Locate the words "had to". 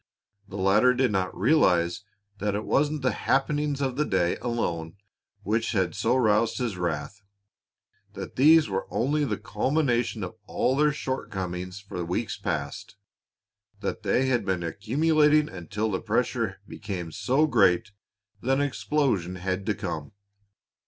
19.35-19.75